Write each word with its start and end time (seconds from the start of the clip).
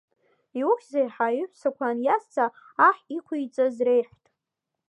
Иухьзеи 0.59 1.07
ҳа 1.13 1.27
иҳәсақәа 1.39 1.87
инизҵаа, 1.93 2.49
аҳ 2.87 2.97
иқәиҵаз 3.17 3.75
реиҳәт. 3.85 4.25